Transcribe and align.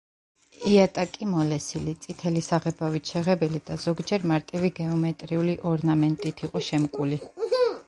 იატაკი 0.69 1.27
მოლესილი, 1.33 1.93
წითელი 2.05 2.41
საღებავით 2.47 3.13
შეღებილი 3.13 3.63
და 3.69 3.79
ზოგჯერ 3.85 4.27
მარტივი 4.33 4.73
გეომეტრიული 4.83 5.57
ორნამენტით 5.75 6.45
იყო 6.51 6.67
შემკული. 6.73 7.25